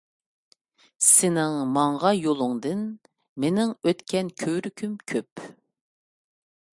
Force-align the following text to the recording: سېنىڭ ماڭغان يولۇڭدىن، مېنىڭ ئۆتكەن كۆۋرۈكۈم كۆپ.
سېنىڭ 1.07 1.57
ماڭغان 1.75 2.15
يولۇڭدىن، 2.21 2.81
مېنىڭ 3.45 3.77
ئۆتكەن 3.89 4.33
كۆۋرۈكۈم 4.45 4.99
كۆپ. 5.13 5.45